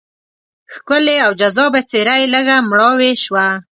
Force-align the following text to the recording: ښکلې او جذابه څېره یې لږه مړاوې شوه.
ښکلې 0.73 1.15
او 1.25 1.31
جذابه 1.39 1.81
څېره 1.89 2.15
یې 2.21 2.27
لږه 2.33 2.57
مړاوې 2.69 3.11
شوه. 3.23 3.45